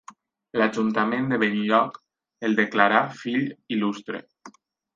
[0.59, 1.99] L'ajuntament de Benlloc
[2.49, 3.45] el declarà fill
[3.77, 4.23] il·lustre.